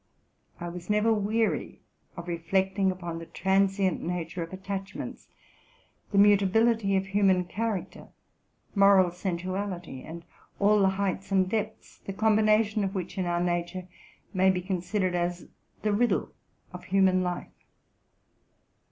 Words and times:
I 0.59 0.67
was 0.67 0.89
never 0.89 1.13
weary 1.13 1.79
of 2.17 2.27
reflecting 2.27 2.89
upon 2.89 3.19
the 3.19 3.27
transient 3.27 4.01
nature 4.01 4.41
of 4.41 4.51
attach 4.51 4.95
ments, 4.95 5.27
the 6.11 6.17
mutability 6.17 6.95
of 6.95 7.05
human 7.05 7.45
character, 7.45 8.07
moral 8.73 9.11
sensuality, 9.11 10.01
and 10.01 10.25
all 10.59 10.79
the 10.79 10.89
heights 10.89 11.31
and 11.31 11.47
depths, 11.47 11.99
the 11.99 12.13
combination 12.13 12.83
of 12.83 12.95
which 12.95 13.15
in 13.19 13.27
our 13.27 13.43
nature 13.43 13.87
may 14.33 14.49
be 14.49 14.63
considered 14.63 15.13
as 15.13 15.47
the 15.83 15.93
riddle 15.93 16.33
of 16.73 16.85
human 16.85 17.21
life. 17.21 17.53